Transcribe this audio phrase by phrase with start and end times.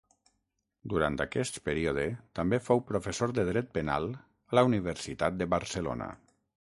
[0.93, 2.05] Durant aquest període
[2.39, 6.09] també fou professor de dret penal a la Universitat de Barcelona.